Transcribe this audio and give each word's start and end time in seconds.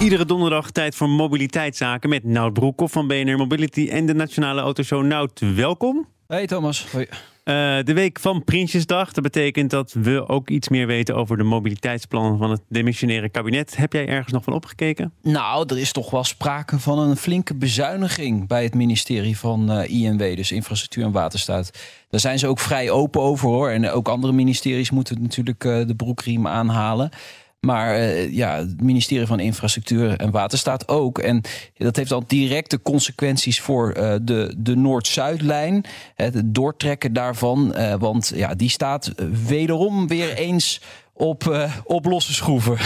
Iedere 0.00 0.24
donderdag 0.24 0.70
tijd 0.70 0.94
voor 0.94 1.08
mobiliteitszaken 1.08 2.08
met 2.08 2.24
Nout 2.24 2.52
Broekhoff 2.52 2.92
van 2.92 3.06
BNR 3.06 3.36
Mobility 3.36 3.88
en 3.90 4.06
de 4.06 4.14
Nationale 4.14 4.60
Autoshow. 4.60 5.04
Nout, 5.04 5.40
welkom. 5.54 6.08
Hey 6.26 6.46
Thomas. 6.46 6.86
Hoi. 6.90 7.06
Uh, 7.44 7.84
de 7.84 7.92
week 7.92 8.20
van 8.20 8.44
Prinsjesdag. 8.44 9.12
Dat 9.12 9.22
betekent 9.22 9.70
dat 9.70 9.92
we 9.92 10.28
ook 10.28 10.50
iets 10.50 10.68
meer 10.68 10.86
weten 10.86 11.16
over 11.16 11.36
de 11.36 11.42
mobiliteitsplannen 11.42 12.38
van 12.38 12.50
het 12.50 12.60
demissionaire 12.68 13.28
kabinet. 13.28 13.76
Heb 13.76 13.92
jij 13.92 14.06
ergens 14.08 14.32
nog 14.32 14.44
van 14.44 14.52
opgekeken? 14.52 15.12
Nou, 15.22 15.64
er 15.68 15.78
is 15.78 15.92
toch 15.92 16.10
wel 16.10 16.24
sprake 16.24 16.78
van 16.78 16.98
een 16.98 17.16
flinke 17.16 17.54
bezuiniging 17.54 18.48
bij 18.48 18.62
het 18.62 18.74
ministerie 18.74 19.38
van 19.38 19.78
uh, 19.78 19.90
INW, 19.90 20.36
dus 20.36 20.52
Infrastructuur 20.52 21.04
en 21.04 21.12
Waterstaat. 21.12 21.70
Daar 22.10 22.20
zijn 22.20 22.38
ze 22.38 22.46
ook 22.46 22.60
vrij 22.60 22.90
open 22.90 23.20
over 23.20 23.48
hoor. 23.48 23.70
En 23.70 23.90
ook 23.90 24.08
andere 24.08 24.32
ministeries 24.32 24.90
moeten 24.90 25.22
natuurlijk 25.22 25.64
uh, 25.64 25.86
de 25.86 25.94
broekriem 25.94 26.46
aanhalen. 26.46 27.10
Maar 27.60 27.98
uh, 27.98 28.32
ja, 28.32 28.56
het 28.56 28.80
ministerie 28.82 29.26
van 29.26 29.40
Infrastructuur 29.40 30.16
en 30.16 30.30
Waterstaat 30.30 30.88
ook. 30.88 31.18
En 31.18 31.40
dat 31.76 31.96
heeft 31.96 32.12
al 32.12 32.24
directe 32.26 32.82
consequenties 32.82 33.60
voor 33.60 33.96
uh, 33.96 34.14
de, 34.22 34.54
de 34.58 34.76
Noord-Zuidlijn. 34.76 35.84
Het 36.14 36.42
doortrekken 36.44 37.12
daarvan. 37.12 37.74
Uh, 37.76 37.94
want 37.94 38.32
ja, 38.34 38.54
die 38.54 38.68
staat 38.68 39.12
wederom 39.46 40.08
weer 40.08 40.34
eens 40.34 40.80
op, 41.20 41.44
uh, 41.44 41.74
op 41.84 42.04
losse 42.04 42.34
schroeven. 42.34 42.76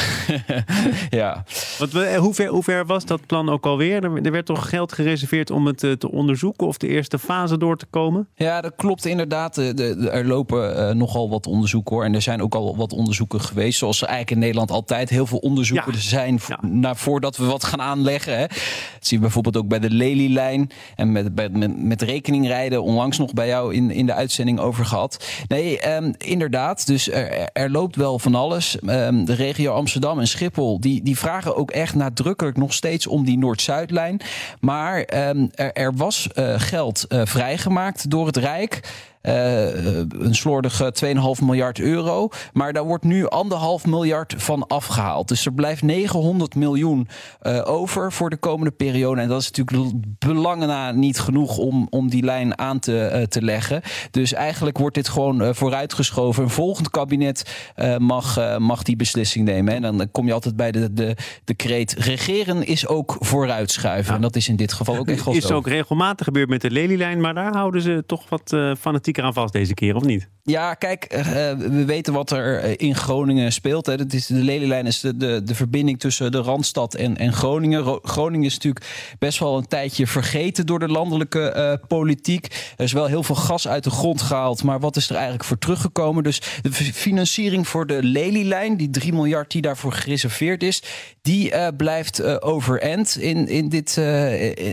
ja. 1.21 1.45
Wat, 1.79 1.93
hoe, 2.17 2.35
ver, 2.35 2.49
hoe 2.49 2.63
ver 2.63 2.87
was 2.87 3.05
dat 3.05 3.27
plan 3.27 3.49
ook 3.49 3.67
alweer? 3.67 4.05
Er, 4.05 4.25
er 4.25 4.33
werd 4.33 4.47
toch 4.47 4.69
geld 4.69 4.93
gereserveerd 4.93 5.51
om 5.51 5.67
het 5.67 5.83
uh, 5.83 5.93
te 5.93 6.11
onderzoeken 6.11 6.67
of 6.67 6.79
de 6.79 6.89
eerste 6.89 7.19
fase 7.19 7.59
door 7.59 7.77
te 7.77 7.87
komen? 7.91 8.29
Ja, 8.35 8.61
dat 8.61 8.73
klopt 8.77 9.05
inderdaad. 9.05 9.55
De, 9.55 9.75
de, 9.75 10.11
er 10.11 10.27
lopen 10.27 10.79
uh, 10.79 10.91
nogal 10.91 11.31
wat 11.31 11.47
onderzoeken 11.47 11.95
hoor. 11.95 12.05
En 12.05 12.15
er 12.15 12.23
zijn 12.23 12.43
ook 12.43 12.55
al 12.55 12.77
wat 12.77 12.93
onderzoeken 12.93 13.41
geweest. 13.41 13.79
Zoals 13.79 14.03
er 14.03 14.09
eigenlijk 14.09 14.37
in 14.37 14.43
Nederland 14.43 14.71
altijd 14.71 15.11
heel 15.11 15.27
veel 15.27 15.39
onderzoeken 15.39 15.93
ja. 15.93 15.99
zijn 15.99 16.41
ja. 16.49 16.59
naar, 16.62 16.97
voordat 16.97 17.37
we 17.37 17.45
wat 17.45 17.65
gaan 17.65 17.81
aanleggen. 17.81 18.39
Hè. 18.39 18.47
Dat 18.47 18.59
zien 19.01 19.19
we 19.19 19.25
bijvoorbeeld 19.25 19.57
ook 19.57 19.69
bij 19.69 19.79
de 19.79 19.91
Lelylijn 19.91 20.71
en 20.97 21.12
met, 21.12 21.35
bij, 21.35 21.49
met, 21.49 21.83
met 21.83 22.03
rekeningrijden. 22.03 22.83
Onlangs 22.83 23.19
nog 23.19 23.33
bij 23.33 23.47
jou 23.47 23.75
in, 23.75 23.91
in 23.91 24.07
de 24.07 24.15
uitzending 24.15 24.59
over 24.59 24.85
gehad. 24.85 25.25
Nee, 25.49 25.95
um, 25.95 26.15
inderdaad. 26.19 26.87
Dus 26.87 27.11
er, 27.11 27.49
er 27.53 27.71
loopt 27.71 27.97
wel 27.97 28.19
van 28.25 28.34
alles. 28.34 28.77
Um, 28.86 29.25
de 29.25 29.34
regio 29.34 29.72
Amsterdam 29.72 30.20
en 30.20 30.28
Schiphol 30.28 30.80
die, 30.80 31.03
die 31.03 31.19
vragen 31.19 31.56
ook 31.56 31.70
echt 31.70 31.94
nadrukkelijk 31.94 32.56
nog 32.56 32.72
steeds 32.72 33.06
om 33.06 33.25
die 33.25 33.39
Noord-Zuidlijn. 33.39 34.20
Maar 34.61 35.28
um, 35.28 35.50
er, 35.55 35.94
was 35.94 36.28
uh, 36.34 36.55
geld 36.56 37.05
uh, 37.08 37.20
vrijgemaakt 37.25 38.11
door 38.11 38.27
het 38.27 38.36
Rijk. 38.36 38.81
Uh, 39.28 39.97
een 39.97 40.34
slordige 40.34 40.94
2,5 41.39 41.44
miljard 41.44 41.78
euro. 41.78 42.28
Maar 42.53 42.72
daar 42.72 42.84
wordt 42.84 43.05
nu 43.05 43.28
anderhalf 43.28 43.86
miljard 43.86 44.34
van 44.36 44.66
afgehaald. 44.66 45.28
Dus 45.28 45.47
er 45.47 45.53
blijft 45.53 45.83
900 45.83 46.55
miljoen 46.55 47.08
uh, 47.42 47.61
over 47.64 48.12
voor 48.12 48.31
de 48.31 48.36
komende 48.36 48.70
periode. 48.70 49.20
En 49.20 49.28
dat 49.28 49.41
is 49.41 49.50
natuurlijk 49.50 49.92
belangen 50.19 50.69
na 50.69 50.92
niet 50.92 51.20
genoeg 51.20 51.56
om, 51.56 51.86
om 51.91 52.11
die 52.11 52.25
lijn 52.25 52.58
aan 52.58 52.78
te, 52.78 53.11
uh, 53.14 53.22
te 53.22 53.42
leggen. 53.42 53.83
Dus 54.11 54.33
eigenlijk 54.33 54.78
wordt 54.78 54.94
dit 54.94 55.08
gewoon 55.08 55.55
vooruitgeschoven. 55.55 56.42
Een 56.42 56.50
volgend 56.50 56.91
kabinet 56.91 57.72
mag, 57.99 58.59
mag 58.59 58.82
die 58.82 58.97
beslissing 58.97 59.44
nemen. 59.44 59.75
En 59.75 59.82
dan 59.82 60.10
kom 60.10 60.26
je 60.26 60.32
altijd 60.32 60.56
bij 60.56 60.72
de, 60.72 60.93
de, 60.93 61.16
de 61.44 61.54
kreet. 61.54 61.93
Regeren 61.93 62.66
is 62.66 62.87
ook 62.87 63.16
vooruitschuiven. 63.19 64.10
Ja. 64.10 64.16
En 64.16 64.22
dat 64.22 64.37
is 64.37 64.49
in 64.49 64.56
dit 64.56 64.72
geval 64.72 64.97
ook 64.97 65.09
echt 65.09 65.26
Is 65.26 65.50
ook 65.50 65.66
regelmatig 65.66 66.26
gebeurd 66.26 66.49
met 66.49 66.60
de 66.60 66.70
Lelylijn. 66.70 67.20
Maar 67.20 67.34
daar 67.34 67.54
houden 67.54 67.82
ze 67.82 68.04
toch 68.06 68.28
wat 68.28 68.56
fanatiek 68.78 69.13
aan 69.19 69.32
vast 69.32 69.52
deze 69.52 69.75
keer, 69.75 69.94
of 69.94 70.02
niet? 70.04 70.28
Ja, 70.47 70.75
kijk, 70.75 71.15
uh, 71.15 71.22
we 71.53 71.84
weten 71.84 72.12
wat 72.12 72.31
er 72.31 72.81
in 72.81 72.94
Groningen 72.94 73.53
speelt. 73.53 73.87
Hè. 73.87 73.97
Dat 73.97 74.12
is, 74.12 74.27
de 74.27 74.34
Lelylijn 74.34 74.87
is 74.87 75.00
de, 75.00 75.16
de, 75.16 75.43
de 75.44 75.55
verbinding 75.55 76.00
tussen 76.00 76.32
de 76.32 76.38
Randstad 76.38 76.94
en, 76.94 77.16
en 77.16 77.32
Groningen. 77.32 77.81
Ro 77.81 77.99
Groningen 78.03 78.47
is 78.47 78.55
natuurlijk 78.55 79.16
best 79.19 79.38
wel 79.38 79.56
een 79.56 79.69
tijdje 79.69 80.06
vergeten 80.06 80.66
door 80.66 80.78
de 80.78 80.88
landelijke 80.88 81.55
uh, 81.56 81.88
politiek. 81.88 82.72
Er 82.77 82.84
is 82.84 82.93
wel 82.93 83.06
heel 83.06 83.22
veel 83.22 83.34
gas 83.34 83.69
uit 83.69 83.84
de 83.84 83.91
grond 83.91 84.22
gehaald, 84.22 84.62
maar 84.62 84.81
wat 84.81 84.97
is 84.97 85.09
er 85.09 85.15
eigenlijk 85.15 85.44
voor 85.44 85.59
teruggekomen? 85.59 86.22
Dus 86.22 86.41
de 86.62 86.72
financiering 86.72 87.69
voor 87.69 87.87
de 87.87 88.03
Lelylijn, 88.03 88.76
die 88.76 88.91
3 88.91 89.12
miljard 89.12 89.50
die 89.50 89.62
daarvoor 89.62 89.93
gereserveerd 89.93 90.62
is, 90.62 90.82
die 91.22 91.72
blijft 91.76 92.43
overend 92.43 93.16
in, 93.16 93.49
in, 93.49 93.69
dit, 93.69 93.97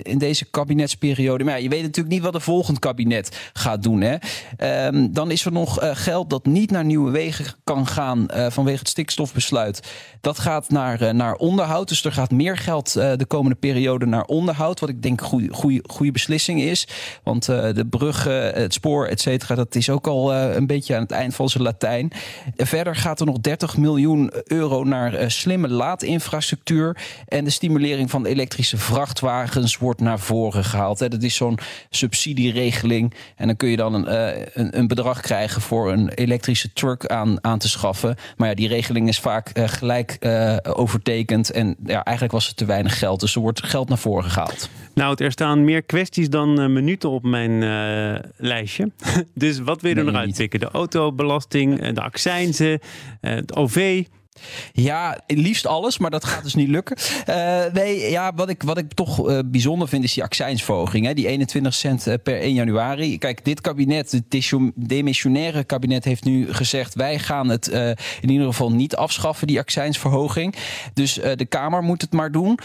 in 0.04 0.18
deze 0.18 0.46
kabinetsperiode. 0.46 1.44
Maar 1.44 1.54
ja, 1.54 1.64
je 1.64 1.70
weet 1.70 1.82
natuurlijk 1.82 2.16
niet 2.16 2.24
wat 2.24 2.36
een 2.36 2.42
volgend 2.42 2.80
kabinet 2.80 3.52
gaat 3.54 3.84
doen. 3.84 4.02
Hè. 4.02 4.16
Um, 4.88 5.14
dan 5.14 5.32
is 5.32 5.46
er 5.46 5.52
nog 5.52 5.61
uh, 5.68 5.90
geld 5.94 6.30
dat 6.30 6.46
niet 6.46 6.72
naar 6.72 6.86
nieuwe 6.86 7.12
wegen 7.12 7.46
kan 7.64 7.88
gaan 7.88 8.26
uh, 8.34 8.50
vanwege 8.50 8.80
het 8.80 8.90
stikstofbesluit. 8.90 9.92
Dat 10.22 10.40
gaat 10.40 10.70
naar, 10.70 11.02
uh, 11.02 11.10
naar 11.10 11.36
onderhoud. 11.36 11.88
Dus 11.88 12.06
er 12.06 12.12
gaat 12.12 12.32
meer 12.32 12.58
geld 12.58 12.94
de 12.94 13.26
komende 13.28 13.56
periode 13.56 14.06
naar 14.06 14.24
onderhoud. 14.24 14.80
Wat 14.80 14.90
ik 14.90 15.02
denk 15.02 15.22
een 15.22 15.82
goede 15.88 16.12
beslissing 16.12 16.62
is. 16.62 16.88
Want 17.24 17.46
de 17.46 17.86
brug, 17.90 18.24
het 18.54 18.74
spoor, 18.74 19.08
et 19.08 19.22
cetera, 19.22 19.56
dat 19.56 19.76
is 19.76 19.90
ook 19.90 20.08
al 20.08 20.34
een 20.34 20.68
beetje 20.68 20.96
aan 20.96 21.02
het 21.02 21.12
eind 21.12 21.36
van 21.36 21.50
zijn 21.50 21.64
Latijn. 21.64 22.12
verder 22.58 22.96
gaat 22.96 23.20
er 23.20 23.26
nog 23.26 23.40
30 23.40 23.78
miljoen 23.78 24.32
euro 24.44 24.84
naar 24.84 25.32
slimme 25.32 25.68
laadinfrastructuur. 25.68 26.98
En 27.28 27.44
de 27.44 27.50
stimulering 27.50 28.10
van 28.10 28.26
elektrische 28.26 28.78
vrachtwagens 28.78 29.78
wordt 29.78 30.02
naar 30.02 30.20
voren 30.20 30.64
gehaald. 30.64 31.00
Hè. 31.00 31.08
Dat 31.08 31.24
is 31.24 31.36
zo'n 31.36 31.60
subsidieregeling. 31.90 33.14
En 33.36 33.48
dan 33.48 33.56
kun 33.56 33.70
je 33.70 33.78
dan 33.78 33.94
een, 33.94 34.14
een, 34.54 34.78
een, 34.78 34.88
bedrag 34.88 35.22
krijgen 35.22 35.51
voor 35.60 35.92
een 35.92 36.10
elektrische 36.10 36.74
truck 36.74 37.06
aan, 37.06 37.44
aan 37.44 37.60
te 37.60 37.70
schaffen. 37.70 38.16
Maar 38.38 38.50
ja, 38.50 38.56
die 38.56 38.68
regeling 38.68 39.08
is 39.08 39.20
vaak 39.20 39.58
uh, 39.58 39.68
gelijk 39.68 40.18
uh, 40.20 40.58
overtekend. 40.64 41.52
En 41.52 41.76
ja, 41.86 42.04
eigenlijk 42.04 42.36
was 42.36 42.48
het 42.48 42.58
te 42.58 42.66
weinig 42.66 43.00
geld. 43.00 43.20
Dus 43.20 43.36
er 43.36 43.42
wordt 43.42 43.64
geld 43.64 43.90
naar 43.90 43.98
voren 43.98 44.32
gehaald. 44.32 44.70
Nou, 44.94 45.24
er 45.24 45.32
staan 45.32 45.64
meer 45.64 45.82
kwesties 45.82 46.30
dan 46.30 46.74
minuten 46.74 47.10
op 47.10 47.24
mijn 47.24 47.60
lijstje. 48.38 48.92
dus 49.34 49.60
wat 49.60 49.82
wil 49.82 49.92
je 49.92 49.98
er 49.98 50.04
nog 50.04 50.16
uitpikken? 50.16 50.60
De 50.60 50.72
autobelasting, 50.72 51.94
de 51.94 52.02
accijnzen, 52.02 52.80
het 53.22 53.56
OV... 53.56 54.04
Ja, 54.74 55.20
liefst 55.28 55.66
alles, 55.66 55.98
maar 55.98 56.10
dat 56.10 56.26
gaat 56.26 56.44
dus 56.44 56.56
niet 56.56 56.70
lukken. 56.70 56.98
Uh, 57.30 57.64
nee, 57.74 58.10
ja, 58.10 58.32
wat 58.36 58.50
ik, 58.50 58.64
wat 58.64 58.78
ik 58.78 58.94
toch 58.94 59.30
uh, 59.30 59.40
bijzonder 59.46 59.88
vind 59.88 60.04
is 60.04 60.14
die 60.14 60.24
accijnsverhoging. 60.24 61.06
Hè? 61.06 61.14
Die 61.14 61.28
21 61.28 61.74
cent 61.74 62.18
per 62.24 62.40
1 62.40 62.54
januari. 62.54 63.18
Kijk, 63.18 63.46
dit 63.46 63.62
kabinet, 63.62 64.12
het 64.12 64.52
demissionaire 64.76 65.64
kabinet, 65.64 66.04
heeft 66.04 66.24
nu 66.24 66.54
gezegd... 66.54 66.96
wij 66.96 67.20
gaan 67.20 67.50
het 67.50 67.68
in 68.22 68.30
ieder 68.30 68.48
geval 68.48 68.72
niet 68.72 68.96
afschaffen, 68.96 69.48
die 69.48 69.60
accijnsverhoging. 69.60 70.56
Dus 70.94 71.14
de 71.14 71.46
Kamer 71.46 71.84
moet 71.84 72.02
het 72.02 72.12
maar 72.12 72.32
doen. 72.32 72.60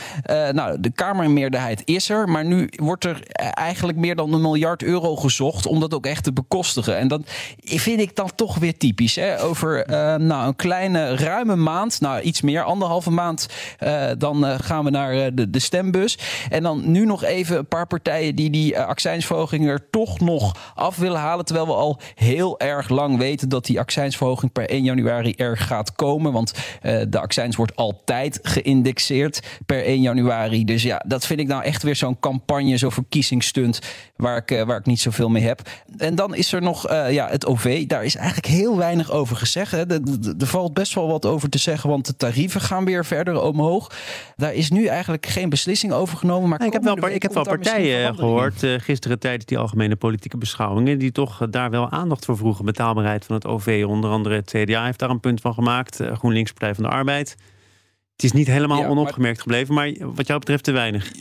nou, 0.52 0.80
de 0.80 0.90
Kamermeerderheid 0.90 1.82
is 1.84 2.08
er, 2.08 2.28
maar 2.28 2.44
nu 2.44 2.68
wordt 2.76 3.04
er 3.04 3.22
eigenlijk 3.52 3.98
meer 3.98 4.16
dan 4.16 4.32
een 4.32 4.40
miljard 4.40 4.82
euro 4.82 5.16
gezocht... 5.16 5.66
om 5.66 5.80
dat 5.80 5.94
ook 5.94 6.06
echt 6.06 6.24
te 6.24 6.32
bekostigen. 6.32 6.98
En 6.98 7.08
dat 7.08 7.20
vind 7.58 8.00
ik 8.00 8.16
dan 8.16 8.30
toch 8.34 8.58
weer 8.58 8.76
typisch. 8.76 9.14
Hè? 9.14 9.42
Over 9.42 9.84
nou, 10.20 10.46
een 10.46 10.56
kleine, 10.56 11.16
ruime 11.16 11.55
maand, 11.56 12.00
nou 12.00 12.20
iets 12.20 12.40
meer, 12.40 12.62
anderhalve 12.62 13.10
maand, 13.10 13.46
uh, 13.80 14.06
dan 14.18 14.44
uh, 14.44 14.54
gaan 14.58 14.84
we 14.84 14.90
naar 14.90 15.14
uh, 15.14 15.26
de, 15.32 15.50
de, 15.50 15.58
stembus. 15.58 16.18
En 16.50 16.62
dan 16.62 16.90
nu 16.90 17.06
nog 17.06 17.24
even 17.24 17.58
een 17.58 17.68
paar 17.68 17.86
partijen 17.86 18.34
die 18.34 18.50
die 18.50 18.78
accijnsverhoging 18.78 19.68
er 19.68 19.90
toch 19.90 20.20
nog 20.20 20.72
af 20.74 20.96
willen 20.96 21.20
halen. 21.20 21.44
Terwijl 21.44 21.66
we 21.66 21.72
al 21.72 22.00
heel 22.14 22.60
erg 22.60 22.88
lang 22.88 23.18
weten 23.18 23.48
dat 23.48 23.64
die 23.64 23.80
accijnsverhoging 23.80 24.52
per 24.52 24.68
1 24.68 24.82
januari 24.82 25.34
er 25.36 25.58
gaat 25.58 25.92
komen. 25.92 26.32
Want 26.32 26.52
de 27.08 27.18
accijns 27.18 27.56
wordt 27.56 27.76
altijd 27.76 28.38
geïndexeerd 28.42 29.42
per 29.66 29.84
1 29.84 30.00
januari. 30.00 30.64
Dus 30.64 30.82
ja, 30.82 31.02
dat 31.06 31.26
vind 31.26 31.40
ik 31.40 31.46
nou 31.46 31.62
echt 31.62 31.82
weer 31.82 31.96
zo'n 31.96 32.20
campagne, 32.20 32.76
zo'n 32.76 32.92
verkiezingsstunt 32.92 33.78
waar 34.16 34.36
ik, 34.36 34.64
waar 34.66 34.78
ik 34.78 34.86
niet 34.86 35.00
zoveel 35.00 35.28
mee 35.28 35.42
heb. 35.42 35.60
En 35.96 36.14
dan 36.14 36.34
is 36.34 36.52
er 36.52 36.62
nog 36.62 36.88
ja, 36.90 37.28
het 37.28 37.46
OV. 37.46 37.86
Daar 37.86 38.04
is 38.04 38.16
eigenlijk 38.16 38.46
heel 38.46 38.76
weinig 38.76 39.10
over 39.10 39.36
gezegd. 39.36 39.72
Er 39.72 40.00
valt 40.46 40.74
best 40.74 40.94
wel 40.94 41.08
wat 41.08 41.26
over 41.26 41.45
te 41.48 41.58
zeggen, 41.58 41.90
want 41.90 42.06
de 42.06 42.16
tarieven 42.16 42.60
gaan 42.60 42.84
weer 42.84 43.04
verder 43.04 43.42
omhoog. 43.42 43.90
Daar 44.36 44.54
is 44.54 44.70
nu 44.70 44.86
eigenlijk 44.86 45.26
geen 45.26 45.48
beslissing 45.48 45.92
over 45.92 46.18
genomen. 46.18 46.48
Maar 46.48 46.64
ik 46.64 46.72
heb 46.72 46.82
wel, 46.82 47.08
ik 47.08 47.22
heb 47.22 47.34
wel 47.34 47.44
partijen 47.44 48.14
gehoord 48.14 48.62
uh, 48.62 48.78
gisteren 48.78 49.18
tijdens 49.18 49.44
die 49.44 49.58
algemene 49.58 49.96
politieke 49.96 50.36
beschouwingen, 50.36 50.98
die 50.98 51.12
toch 51.12 51.42
uh, 51.42 51.48
daar 51.50 51.70
wel 51.70 51.90
aandacht 51.90 52.24
voor 52.24 52.36
vroegen. 52.36 52.64
Betaalbaarheid 52.64 53.24
van 53.24 53.34
het 53.34 53.46
OV, 53.46 53.84
onder 53.86 54.10
andere 54.10 54.34
het 54.34 54.50
CDA 54.50 54.84
heeft 54.84 54.98
daar 54.98 55.10
een 55.10 55.20
punt 55.20 55.40
van 55.40 55.54
gemaakt. 55.54 56.00
Uh, 56.00 56.16
GroenLinks 56.16 56.52
Partij 56.52 56.74
van 56.74 56.84
de 56.84 56.90
Arbeid. 56.90 57.36
Het 58.12 58.24
is 58.24 58.32
niet 58.32 58.46
helemaal 58.46 58.80
ja, 58.80 58.88
onopgemerkt 58.88 59.36
maar... 59.36 59.64
gebleven, 59.64 59.74
maar 59.74 60.14
wat 60.14 60.26
jou 60.26 60.38
betreft 60.38 60.64
te 60.64 60.72
weinig. 60.72 61.12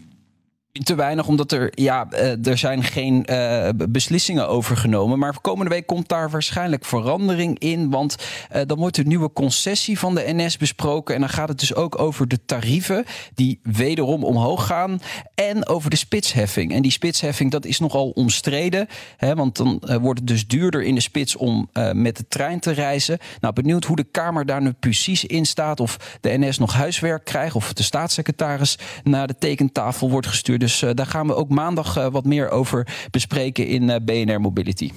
Te 0.84 0.96
weinig, 0.96 1.28
omdat 1.28 1.52
er, 1.52 1.72
ja, 1.72 2.08
uh, 2.12 2.48
er 2.48 2.58
zijn 2.58 2.84
geen 2.84 3.28
uh, 3.30 3.70
beslissingen 3.90 4.48
over 4.48 4.78
genomen. 4.78 5.20
Maar 5.20 5.42
komende 5.42 5.72
week 5.72 5.88
komt 5.88 6.10
daar 6.10 6.30
waarschijnlijk 6.30 6.86
verandering 6.86 7.60
in. 7.60 7.90
Want 7.90 8.16
uh, 8.56 8.62
dan 8.66 8.78
wordt 8.78 8.96
de 8.96 9.04
nieuwe 9.04 9.34
concessie 9.34 10.00
van 10.00 10.16
de 10.16 10.24
NS 10.26 10.58
besproken. 10.58 11.16
En 11.16 11.20
dan 11.20 11.30
gaat 11.30 11.48
het 11.48 11.60
dus 11.60 11.76
ook 11.76 12.00
over 12.00 12.28
de 12.28 12.40
tarieven 12.46 13.06
die 13.34 13.60
wederom 13.64 14.24
omhoog 14.24 14.66
gaan. 14.66 15.00
En 15.36 15.68
over 15.68 15.90
de 15.90 15.96
spitsheffing. 15.96 16.74
En 16.74 16.82
die 16.82 16.92
spitsheffing, 16.92 17.52
dat 17.52 17.66
is 17.66 17.80
nogal 17.80 18.10
omstreden. 18.10 18.88
Hè, 19.18 19.36
want 19.36 19.56
dan 19.56 19.82
wordt 20.02 20.20
het 20.20 20.28
dus 20.28 20.48
duurder 20.48 20.84
in 20.84 20.96
de 20.96 21.02
spits 21.02 21.36
om 21.36 21.70
met 21.94 22.18
de 22.18 22.28
trein 22.28 22.60
te 22.60 22.72
reizen. 22.72 23.18
Nou, 23.42 23.54
benieuwd 23.54 23.86
hoe 23.86 23.96
de 23.96 24.08
Kamer 24.12 24.46
daar 24.46 24.62
nu 24.62 24.72
precies 24.72 25.26
in 25.26 25.46
staat. 25.46 25.80
Of 25.80 26.18
de 26.22 26.38
NS 26.38 26.58
nog 26.58 26.74
huiswerk 26.74 27.26
krijgt. 27.26 27.56
Of 27.56 27.74
de 27.74 27.84
staatssecretaris 27.84 28.78
naar 29.04 29.28
de 29.28 29.36
tekentafel 29.38 30.10
wordt 30.10 30.28
gestuurd. 30.28 30.64
Dus 30.66 30.82
uh, 30.82 30.90
daar 30.94 31.06
gaan 31.06 31.28
we 31.28 31.36
ook 31.36 31.50
maandag 31.50 31.98
uh, 31.98 32.08
wat 32.08 32.26
meer 32.26 32.50
over 32.50 32.88
bespreken 33.12 33.68
in 33.68 33.90
uh, 33.90 33.96
BNR 34.02 34.42
Mobility. 34.42 34.92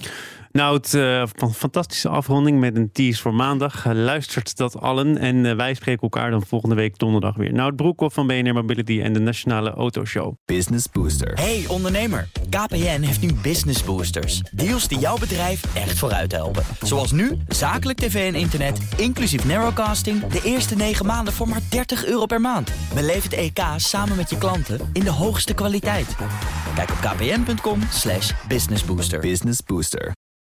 Nou, 0.52 0.76
het 0.76 0.94
uh, 0.94 1.22
fantastische 1.54 2.08
afronding 2.08 2.60
met 2.60 2.76
een 2.76 2.92
tease 2.92 3.20
voor 3.20 3.34
maandag. 3.34 3.84
luistert 3.92 4.56
dat 4.56 4.80
allen. 4.80 5.18
En 5.18 5.36
uh, 5.36 5.54
wij 5.54 5.74
spreken 5.74 6.02
elkaar 6.02 6.30
dan 6.30 6.46
volgende 6.46 6.74
week 6.74 6.98
donderdag 6.98 7.36
weer. 7.36 7.52
Nou, 7.52 7.66
het 7.66 7.76
Broekhoff 7.76 8.14
van 8.14 8.26
BNR 8.26 8.52
Mobility 8.52 9.00
en 9.00 9.12
de 9.12 9.20
Nationale 9.20 9.70
Autoshow. 9.70 10.34
Business 10.44 10.86
Booster. 10.92 11.32
Hey 11.34 11.64
ondernemer, 11.68 12.28
KPN 12.50 13.00
heeft 13.00 13.20
nu 13.20 13.32
Business 13.42 13.84
Boosters. 13.84 14.40
Deals 14.52 14.88
die 14.88 14.98
jouw 14.98 15.18
bedrijf 15.18 15.74
echt 15.74 15.98
vooruit 15.98 16.32
helpen. 16.32 16.62
Zoals 16.82 17.12
nu, 17.12 17.38
zakelijk 17.48 17.98
tv 17.98 18.32
en 18.32 18.40
internet, 18.40 18.78
inclusief 18.96 19.44
narrowcasting... 19.44 20.26
de 20.26 20.40
eerste 20.44 20.76
9 20.76 21.06
maanden 21.06 21.32
voor 21.32 21.48
maar 21.48 21.62
30 21.70 22.06
euro 22.06 22.26
per 22.26 22.40
maand. 22.40 22.72
Beleef 22.94 23.22
het 23.22 23.32
EK 23.32 23.60
samen 23.76 24.16
met 24.16 24.30
je 24.30 24.38
klanten 24.38 24.80
in 24.92 25.04
de 25.04 25.10
hoogste 25.10 25.54
kwaliteit. 25.54 26.16
Kijk 26.74 26.90
op 26.90 26.96
kpn.com 27.00 27.80
businessbooster. 28.48 29.20
Business 29.20 29.60
Booster. 29.66 30.12